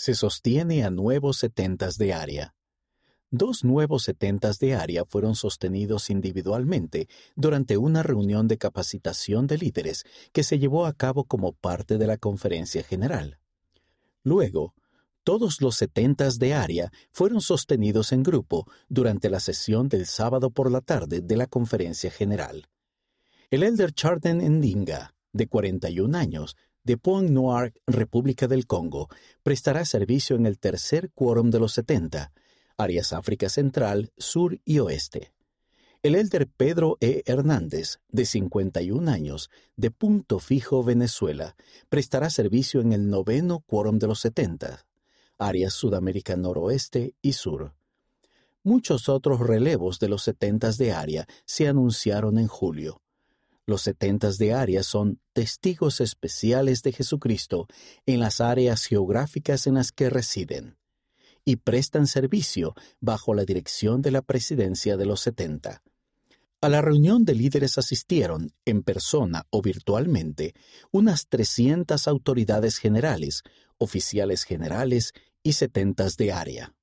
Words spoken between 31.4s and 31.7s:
de